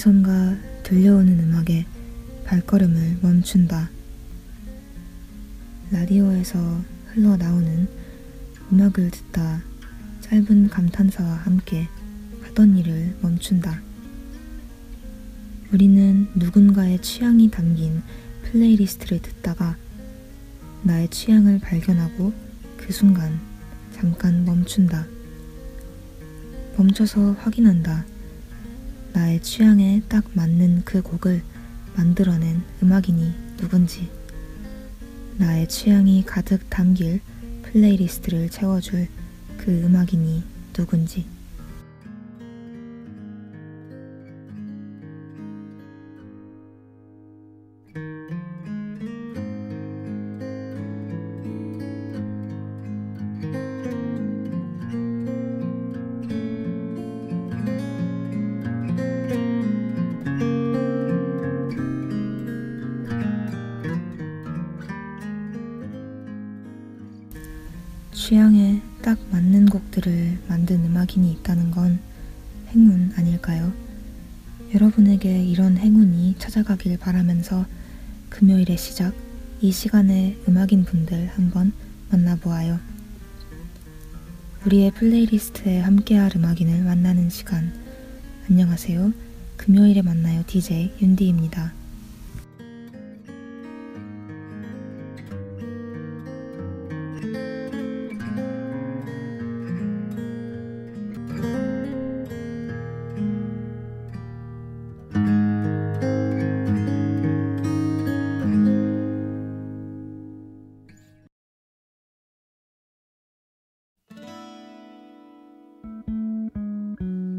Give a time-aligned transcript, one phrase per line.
[0.00, 1.84] 어디선가 들려오는 음악에
[2.46, 3.90] 발걸음을 멈춘다.
[5.90, 7.86] 라디오에서 흘러나오는
[8.72, 9.62] 음악을 듣다
[10.22, 11.86] 짧은 감탄사와 함께
[12.44, 13.82] 하던 일을 멈춘다.
[15.70, 18.02] 우리는 누군가의 취향이 담긴
[18.44, 19.76] 플레이리스트를 듣다가
[20.82, 22.32] 나의 취향을 발견하고
[22.78, 23.38] 그 순간
[23.92, 25.06] 잠깐 멈춘다.
[26.78, 28.06] 멈춰서 확인한다.
[29.12, 31.42] 나의 취향에 딱 맞는 그 곡을
[31.96, 34.08] 만들어낸 음악인이 누군지.
[35.36, 37.20] 나의 취향이 가득 담길
[37.62, 39.08] 플레이리스트를 채워줄
[39.58, 41.26] 그 음악인이 누군지.
[76.60, 77.64] 찾아가길 바라면서
[78.28, 79.14] 금요일의 시작,
[79.60, 81.72] 이 시간에 음악인 분들 한번
[82.10, 82.78] 만나보아요.
[84.66, 87.72] 우리의 플레이리스트에 함께할 음악인을 만나는 시간.
[88.48, 89.12] 안녕하세요.
[89.56, 91.79] 금요일에 만나요 DJ 윤디입니다.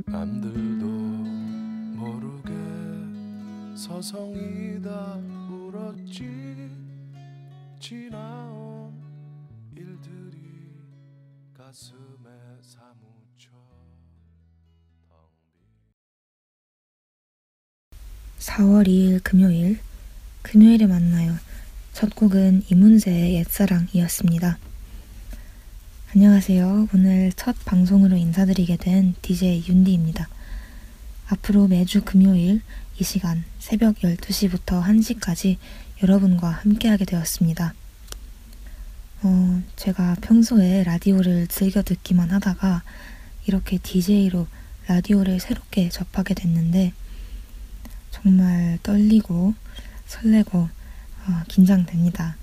[0.05, 0.85] 남들도
[1.95, 2.51] 모르게
[3.75, 5.15] 서성이다
[5.49, 6.69] 울었지
[7.79, 8.93] 지나온
[9.75, 10.37] 일들이
[11.53, 12.29] 가슴에
[12.61, 13.49] 사무쳐
[15.07, 15.61] 텅빈
[18.39, 19.79] 4월 2일 금요일,
[20.41, 21.35] 금요일에 만나요.
[21.93, 24.57] 첫 곡은 이문세의 옛사랑이었습니다.
[26.13, 26.89] 안녕하세요.
[26.93, 30.27] 오늘 첫 방송으로 인사드리게 된 DJ 윤디입니다.
[31.29, 32.59] 앞으로 매주 금요일
[32.99, 35.55] 이 시간 새벽 12시부터 1시까지
[36.03, 37.73] 여러분과 함께하게 되었습니다.
[39.23, 42.83] 어, 제가 평소에 라디오를 즐겨 듣기만 하다가
[43.45, 44.47] 이렇게 DJ로
[44.87, 46.91] 라디오를 새롭게 접하게 됐는데
[48.09, 49.53] 정말 떨리고
[50.07, 52.35] 설레고 어, 긴장됩니다.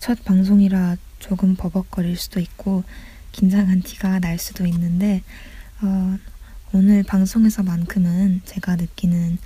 [0.00, 2.84] 첫 방송이라 조금 버벅거릴 수도 있고
[3.32, 5.22] 긴장한 티가 날 수도 있는데
[5.80, 6.18] 어,
[6.74, 9.38] 오늘 방송에서만큼은 제가 느끼는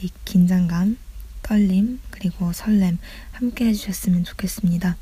[0.00, 0.96] 이 긴장감,
[1.44, 2.98] 떨림 그리고 설렘
[3.30, 4.96] 함께 해주셨으면 좋겠습니다.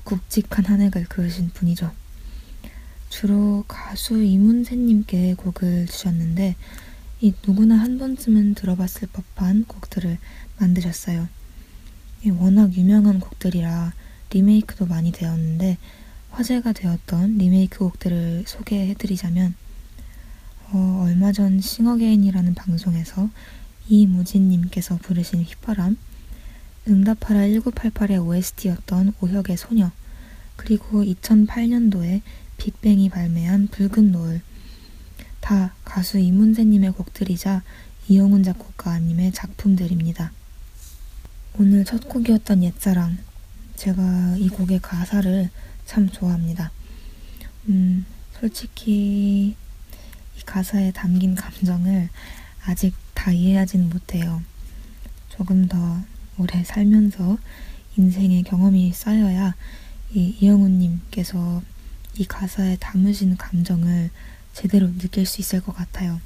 [0.03, 1.93] 굵직한 한 획을 그으신 분이죠.
[3.11, 6.57] 주로 가수 이문세님께 곡을 주셨는데,
[7.21, 10.19] 이 누구나 한 번쯤은 들어봤을 법한 곡들을
[10.59, 11.29] 만드셨어요.
[12.41, 13.93] 워낙 유명한 곡들이라
[14.31, 15.79] 리메이크도 많이 되었는데,
[16.35, 19.55] 화제가 되었던 리메이크 곡들을 소개해드리자면
[20.73, 23.31] 어, 얼마 전 싱어게인이라는 방송에서
[23.89, 25.97] 이무진님께서 부르신 휘파람
[26.89, 29.93] 응답하라 1988의 OST였던 오혁의 소녀
[30.57, 32.23] 그리고 2008년도에
[32.57, 34.41] 빅뱅이 발매한 붉은 노을
[35.41, 37.63] 다 가수 이문세님의 곡들이자
[38.09, 40.33] 이영훈 작곡가님의 작품들입니다.
[41.61, 43.19] 오늘 첫 곡이었던 옛사랑
[43.77, 45.51] 제가 이 곡의 가사를
[45.87, 46.71] 참 좋아합니다.
[47.69, 48.05] 음,
[48.39, 49.57] 솔직히
[50.37, 52.09] 이 가사에 담긴 감정을
[52.65, 54.43] 아직 다 이해하지는 못해요.
[55.29, 56.03] 조금 더
[56.39, 57.39] 오래 살면서
[57.97, 59.55] 인생의 경험이 쌓여야
[60.13, 61.63] 이 이영훈님께서
[62.17, 64.11] 이 가사에 담으신 감정을
[64.53, 66.21] 제대로 느낄 수 있을 것 같아요.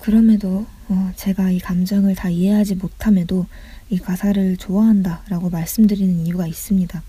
[0.00, 3.46] 그럼에도 어, 제가 이 감정을 다 이해하지 못함에도
[3.90, 7.02] 이 가사를 좋아한다라고 말씀드리는 이유가 있습니다.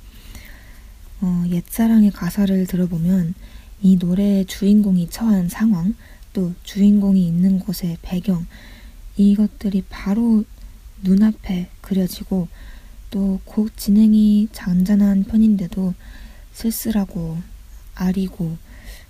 [1.22, 3.34] 어, 옛사랑의 가사를 들어보면
[3.82, 5.96] 이 노래의 주인공이 처한 상황,
[6.34, 8.46] 또 주인공이 있는 곳의 배경,
[9.18, 10.44] 이것들이 바로
[11.04, 12.48] 눈앞에 그려지고
[13.12, 15.94] 또 곡 진행이 잔잔한 편인데도
[16.54, 17.38] 쓸쓸하고
[17.94, 18.58] 아리고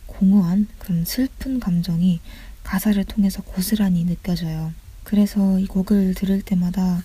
[0.06, 2.20] 공허한 그런 슬픈 감정이
[2.64, 4.74] 가사를 통해서 고스란히 느껴져요.
[5.04, 7.04] 그래서 이 곡을 들을 때마다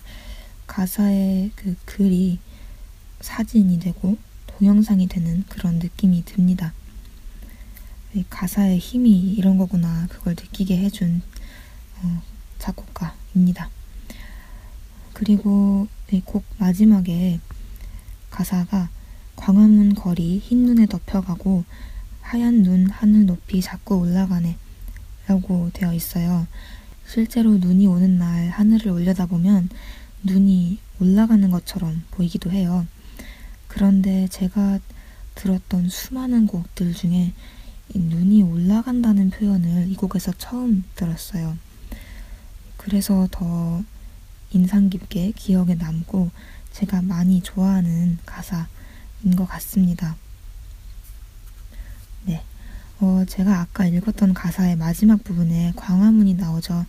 [0.67, 2.39] 가사의 그 글이
[3.21, 4.17] 사진이 되고
[4.61, 6.71] 동영상이 되는 그런 느낌이 듭니다.
[8.29, 11.23] 가사의 힘이 이런 거구나 그걸 느끼게 해준
[11.97, 12.21] 어,
[12.59, 13.71] 작곡가입니다.
[15.13, 15.87] 그리고
[16.25, 17.39] 곡 마지막에
[18.29, 18.89] 가사가
[19.35, 21.65] 광화문 거리 흰 눈에 덮여가고
[22.21, 24.57] 하얀 눈 하늘 높이 자꾸 올라가네
[25.25, 26.45] 라고 되어 있어요.
[27.07, 29.69] 실제로 눈이 오는 날 하늘을 올려다보면
[30.21, 32.85] 눈이 올라가는 것처럼 보이기도 해요.
[33.71, 34.79] 그런데 제가
[35.33, 37.31] 들었던 수많은 곡들 중에
[37.95, 41.57] 눈이 올라간다는 표현을 이 곡에서 처음 들었어요.
[42.75, 43.81] 그래서 더
[44.51, 46.31] 인상 깊게 기억에 남고
[46.73, 48.67] 제가 많이 좋아하는 가사인
[49.37, 50.17] 것 같습니다.
[52.25, 52.43] 네.
[52.99, 56.85] 어, 제가 아까 읽었던 가사의 마지막 부분에 광화문이 나오죠.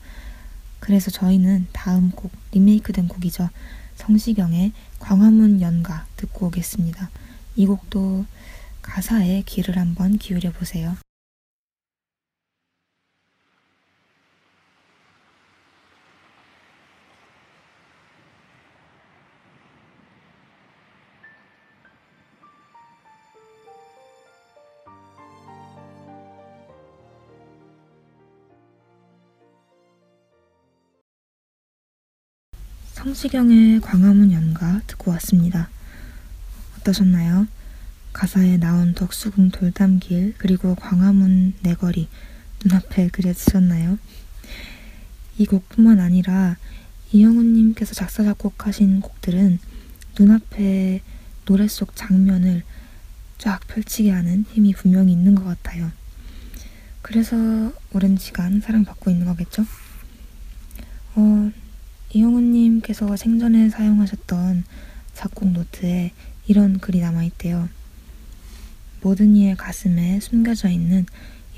[0.81, 3.49] 그래서 저희는 다음 곡, 리메이크된 곡이죠.
[3.97, 7.11] 성시경의 광화문 연가 듣고 오겠습니다.
[7.57, 8.25] 이 곡도
[8.81, 10.97] 가사에 귀를 한번 기울여 보세요.
[33.13, 35.69] 성시경의 광화문 연가 듣고 왔습니다.
[36.79, 37.47] 어떠셨나요?
[38.15, 42.09] 가사에 나온 덕수궁 돌담길 그리고 광화문 내거리
[42.65, 43.99] 눈앞에 그려지셨나요?
[45.37, 46.57] 이 곡뿐만 아니라
[47.13, 49.59] 이영훈님께서 작사 작곡하신 곡들은
[50.19, 51.03] 눈앞에
[51.45, 52.63] 노래 속 장면을
[53.37, 55.93] 쫙 펼치게 하는 힘이 분명히 있는 것 같아요.
[57.03, 57.37] 그래서
[57.93, 59.67] 오랜 시간 사랑받고 있는 거겠죠?
[61.17, 61.53] 어,
[62.15, 64.65] 이영훈님께서 생전에 사용하셨던
[65.15, 66.13] 작곡 노트에
[66.47, 67.69] 이런 글이 남아있대요.
[69.01, 71.07] 모든 이의 가슴에 숨겨져 있는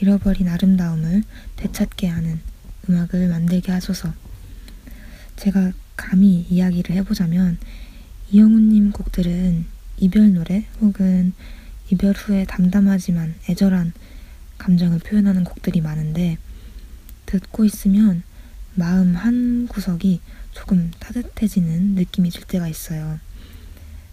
[0.00, 1.24] 잃어버린 아름다움을
[1.56, 2.40] 되찾게 하는
[2.88, 4.12] 음악을 만들게 하소서.
[5.36, 7.58] 제가 감히 이야기를 해보자면
[8.30, 9.66] 이영훈님 곡들은
[9.98, 11.32] 이별 노래 혹은
[11.90, 13.92] 이별 후에 담담하지만 애절한
[14.58, 16.38] 감정을 표현하는 곡들이 많은데
[17.26, 18.22] 듣고 있으면
[18.74, 20.20] 마음 한 구석이
[20.54, 23.18] 조금 따뜻해지는 느낌이 들 때가 있어요.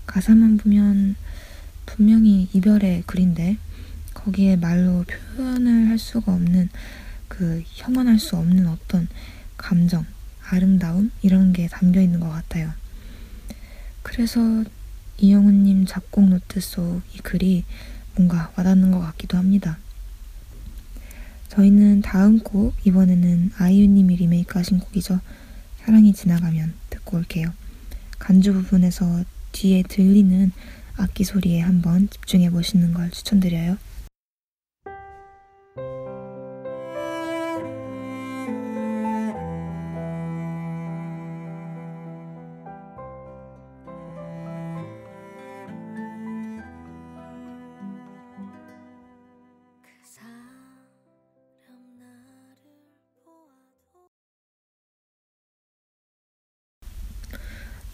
[0.06, 1.16] 가사만 보면
[1.86, 3.58] 분명히 이별의 글인데
[4.14, 5.06] 거기에 말로
[5.36, 6.70] 표현을 할 수가 없는
[7.28, 9.08] 그 형용할 수 없는 어떤
[9.56, 10.06] 감정,
[10.44, 12.74] 아름다움 이런 게 담겨 있는 것 같아요.
[14.04, 14.64] 그래서
[15.20, 17.64] 이영훈님 작곡 노트 속 이 글이
[18.16, 19.78] 뭔가 와닿는 것 같기도 합니다.
[21.50, 25.20] 저희는 다음 곡 이번에는 아이유님이 리메이크하신 곡이죠.
[25.86, 27.52] 사랑이 지나가면 듣고 올게요.
[28.20, 30.52] 간주 부분에서 뒤에 들리는
[30.96, 33.78] 악기 소리에 한번 집중해 보시는 걸 추천드려요.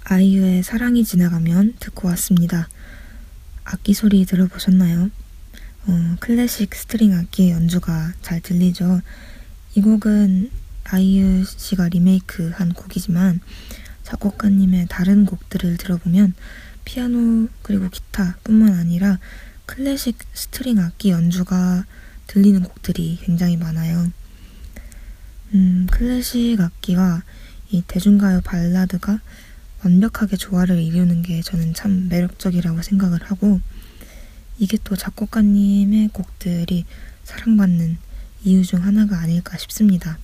[0.09, 2.69] 아이유의 사랑이 지나가면 듣고 왔습니다.
[3.65, 5.11] 악기 소리 들어보셨나요?
[5.85, 9.01] 어, 클래식 스트링 악기의 연주가 잘 들리죠?
[9.75, 10.49] 이 곡은
[10.85, 13.41] 아이유 씨가 리메이크 한 곡이지만
[14.03, 16.35] 작곡가님의 다른 곡들을 들어보면
[16.85, 19.19] 피아노 그리고 기타 뿐만 아니라
[19.65, 21.83] 클래식 스트링 악기 연주가
[22.27, 24.09] 들리는 곡들이 굉장히 많아요.
[25.53, 27.23] 음, 클래식 악기가
[27.71, 29.19] 이 대중가요 발라드가
[29.83, 33.61] 완벽하게 조화를 이루는 게 저는 참 매력적이라고 생각을 하고
[34.57, 36.85] 이게 또 작곡가님의 곡들이
[37.23, 37.97] 사랑받는
[38.43, 40.17] 이유 중 하나가 아닐까 싶습니다.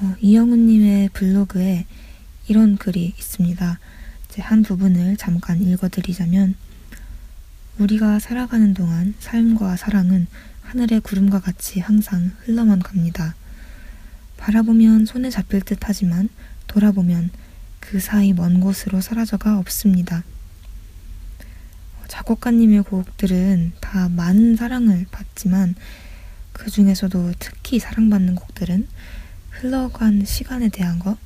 [0.00, 1.86] 어, 이영훈님의 블로그에
[2.48, 3.78] 이런 글이 있습니다.
[4.40, 6.54] 한 부분을 잠깐 읽어드리자면
[7.78, 10.26] 우리가 살아가는 동안 삶과 사랑은
[10.62, 13.34] 하늘의 구름과 같이 항상 흘러만 갑니다.
[14.36, 16.28] 바라보면 손에 잡힐 듯 하지만
[16.66, 17.30] 돌아보면
[17.90, 20.22] 그 사이 먼 곳으로 사라져가 없습니다.
[22.06, 25.74] 작곡가님의 곡들은 다 많은 사랑을 받지만
[26.52, 28.86] 그 중에서도 특히 사랑받는 곡들은
[29.52, 31.16] 흘러간 시간에 대한 것,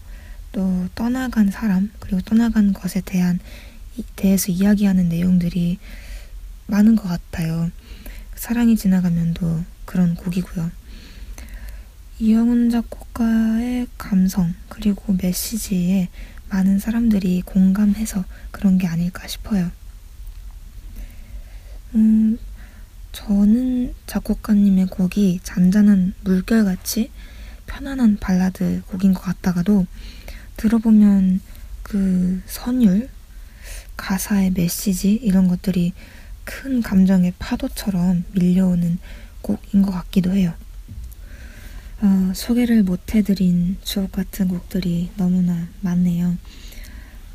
[0.52, 3.40] 또 떠나간 사람, 그리고 떠나간 것에 대한
[4.14, 5.80] 대해서 이야기하는 내용들이
[6.68, 7.72] 많은 것 같아요.
[8.36, 10.70] 사랑이 지나가면도 그런 곡이고요.
[12.20, 16.08] 이영훈 작곡가의 감성 그리고 메시지에
[16.52, 19.70] 많은 사람들이 공감해서 그런 게 아닐까 싶어요.
[21.94, 22.38] 음,
[23.12, 27.10] 저는 작곡가님의 곡이 잔잔한 물결같이
[27.66, 29.86] 편안한 발라드 곡인 것 같다가도
[30.58, 31.40] 들어보면
[31.82, 33.08] 그 선율,
[33.96, 35.94] 가사의 메시지 이런 것들이
[36.44, 38.98] 큰 감정의 파도처럼 밀려오는
[39.40, 40.52] 곡인 것 같기도 해요.
[42.02, 46.36] 어, 소개를 못 해드린 주옥 같은 곡들이 너무나 많네요.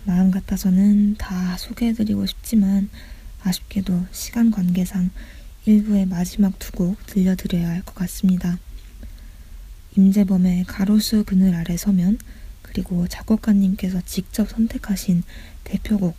[0.06, 2.90] 마음 같아서는 다 소개해드리고 싶지만
[3.44, 5.10] 아쉽게도 시간 관계상
[5.66, 8.60] 일부의 마지막 두 곡 들려드려야 할 것 같습니다.
[9.96, 12.20] 임재범의 가로수 그늘 아래 서면
[12.62, 15.24] 그리고 작곡가님께서 직접 선택하신
[15.64, 16.16] 대표곡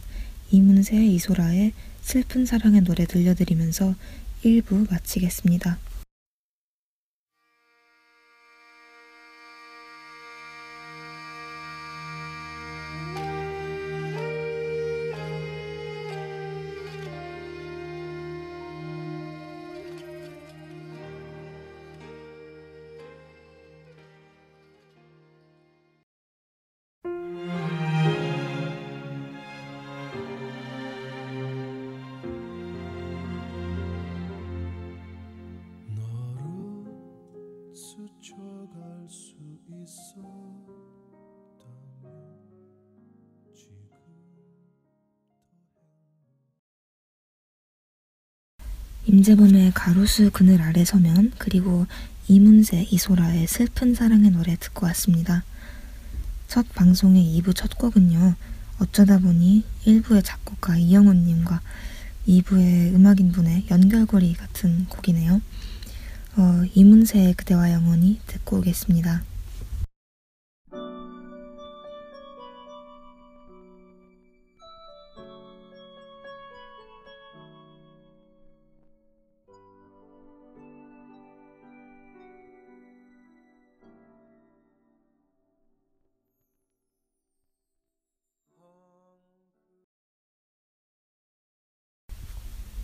[0.51, 3.95] 이문세의 이소라의 슬픈 사랑의 노래 들려드리면서
[4.45, 5.79] 1부 마치겠습니다.
[49.09, 51.87] 임재범의 가로수 그늘 아래 서면 그리고
[52.29, 55.45] 이문세, 이소라의 슬픈 사랑의 노래 듣고 왔습니다.
[56.47, 58.35] 첫 방송의 2부 첫 곡은요.
[58.81, 61.63] 어쩌다 보니 1부의 작곡가 이영훈님과
[62.29, 65.41] 2부의 음악인분의 연결고리 같은 곡이네요.
[66.37, 69.23] 어, 이문세의 그대와 영원히 듣고 오겠습니다.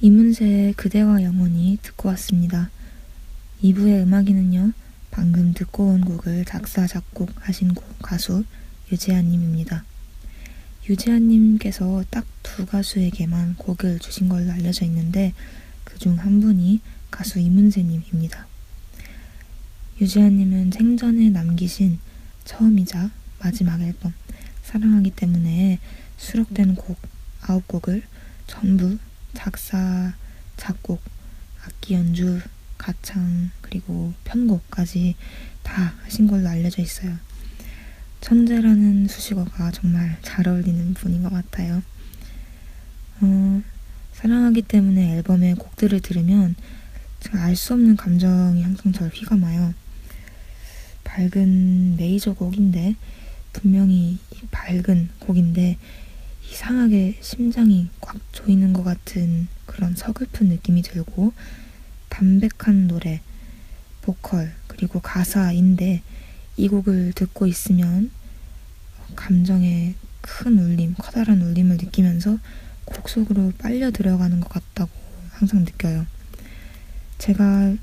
[0.04, 2.68] 이문세의 그대와 영원히 듣고 왔습니다.
[3.62, 4.72] 2부의 음악인은요,
[5.10, 8.44] 방금 듣고 온 곡을 작사, 작곡하신 가수
[8.92, 9.84] 유재한님입니다.
[10.88, 15.32] 유재한님께서 딱 두 가수에게만 곡을 주신 걸로 알려져 있는데
[15.82, 16.80] 그 중 한 분이
[17.10, 18.46] 가수 이문세님입니다.
[20.00, 21.98] 유재한님은 생전에 남기신
[22.44, 24.12] 처음이자 마지막 앨범
[24.62, 25.80] 사랑하기 때문에
[26.16, 26.96] 수록된 곡
[27.40, 28.02] 아홉 곡을
[28.46, 28.98] 전부
[29.34, 30.14] 작사,
[30.56, 31.02] 작곡,
[31.66, 32.40] 악기 연주,
[32.78, 35.16] 가창, 그리고 편곡까지
[35.62, 37.16] 다 하신 걸로 알려져 있어요.
[38.20, 41.82] 천재라는 수식어가 정말 잘 어울리는 분인 것 같아요.
[43.20, 43.62] 어,
[44.12, 46.54] 사랑하기 때문에 앨범의 곡들을 들으면
[47.20, 49.74] 제가 알 수 없는 감정이 항상 절 휘감아요.
[51.04, 52.96] 밝은 메이저 곡인데,
[53.52, 54.18] 분명히
[54.50, 55.78] 밝은 곡인데,
[56.50, 61.32] 이상하게 심장이 꽉 조이는 것 같은 그런 서글픈 느낌이 들고
[62.08, 63.20] 담백한 노래,
[64.02, 66.02] 보컬, 그리고 가사인데
[66.56, 68.10] 이 곡을 듣고 있으면
[69.16, 72.38] 감정의 큰 울림, 커다란 울림을 느끼면서
[72.84, 74.90] 곡 속으로 빨려 들어가는 것 같다고
[75.30, 76.06] 항상 느껴요.
[77.18, 77.74] 제가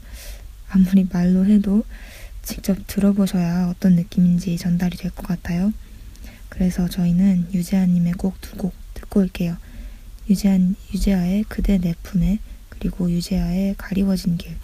[0.69, 1.83] 아무리 말로 해도
[2.43, 5.73] 직접 들어보셔야 어떤 느낌인지 전달이 될 것 같아요.
[6.51, 9.57] 그래서 저희는 유재하님의 곡 두 곡 듣고 올게요.
[10.29, 12.39] 유재한, 유재하의 그대 내 품에
[12.69, 14.55] 그리고 유재하의 가리워진 길.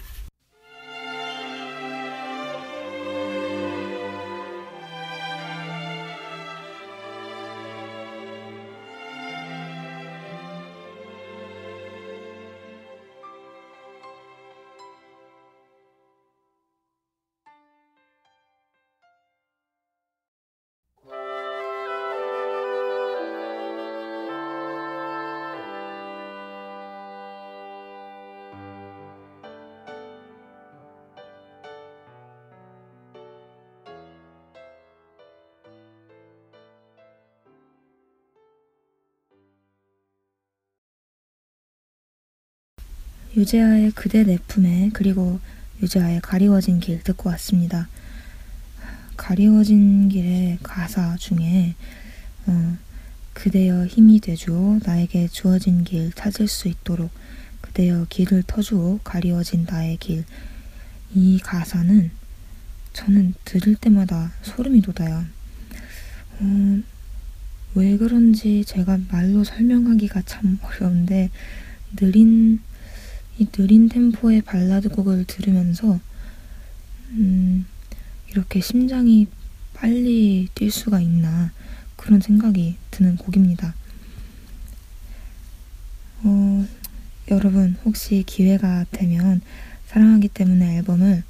[43.37, 45.39] 유재하의 그대 내 품에 그리고
[45.81, 47.87] 유재하의 가리워진 길 듣고 왔습니다.
[49.15, 51.75] 가리워진 길의 가사 중에
[52.47, 52.77] 어,
[53.33, 57.11] 그대여 힘이 되주어 나에게 주어진 길 찾을 수 있도록
[57.61, 60.25] 그대여 길을 터주어 가리워진 나의 길
[61.13, 62.11] 이 가사는
[62.93, 65.23] 저는 들을 때마다 소름이 돋아요.
[66.39, 66.81] 어,
[67.75, 71.29] 왜 그런지 제가 말로 설명하기가 참 어려운데
[71.95, 72.59] 느린
[73.39, 75.99] 이 느린 템포의 발라드 곡을 들으면서
[77.11, 77.65] 음,
[78.29, 79.27] 이렇게 심장이
[79.73, 81.51] 빨리 뛸 수가 있나
[81.95, 83.75] 그런 생각이 드는 곡입니다.
[86.23, 86.65] 어,
[87.29, 89.41] 여러분 혹시 기회가 되면
[89.85, 91.23] 사랑하기 때문에 앨범을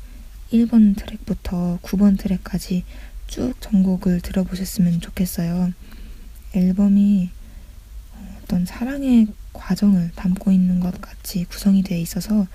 [0.53, 2.85] 1번 트랙부터 9번 트랙까지
[3.27, 5.73] 쭉 전곡을 들어보셨으면 좋겠어요.
[6.53, 7.29] 앨범이
[8.41, 12.47] 어떤 사랑의 과정을 담고 있는 것 같이 구성이 되어 있어서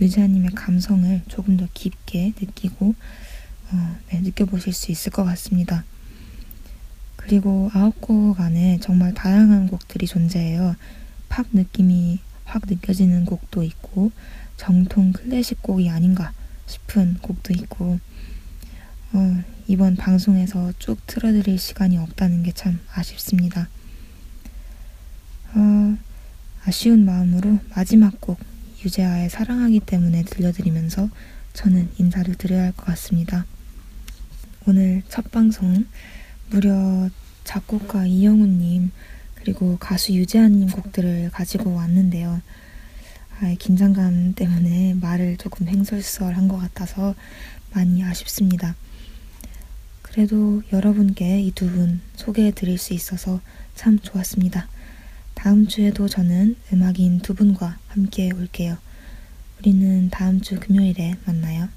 [0.00, 2.94] 유지아님의 감성을 조금 더 깊게 느끼고
[3.72, 5.84] 어, 네, 느껴보실 수 있을 것 같습니다.
[7.16, 10.74] 그리고 아홉 곡 안에 정말 다양한 곡들이 존재해요.
[11.28, 14.10] 팝 느낌이 확 느껴지는 곡도 있고
[14.56, 16.32] 정통 클래식 곡이 아닌가
[16.66, 18.00] 싶은 곡도 있고
[19.12, 23.68] 어, 이번 방송에서 쭉 틀어드릴 시간이 없다는 게 참 아쉽습니다.
[25.54, 25.96] 어,
[26.64, 28.38] 아쉬운 마음으로 마지막 곡
[28.84, 31.08] 유재하의 사랑하기 때문에 들려드리면서
[31.52, 33.44] 저는 인사를 드려야 할 것 같습니다.
[34.66, 35.86] 오늘 첫 방송
[36.50, 37.08] 무려
[37.44, 38.90] 작곡가 이영훈님
[39.34, 42.40] 그리고 가수 유재하님 곡들을 가지고 왔는데요.
[43.40, 47.14] 아, 긴장감 때문에 말을 조금 횡설수설한 것 같아서
[47.72, 48.76] 많이 아쉽습니다.
[50.02, 53.40] 그래도 여러분께 이 두 분 소개해 드릴 수 있어서
[53.74, 54.68] 참 좋았습니다.
[55.42, 58.76] 다음 주에도 저는 음악인 두 분과 함께 올게요.
[59.58, 61.70] 우리는 다음 주 금요일에 만나요.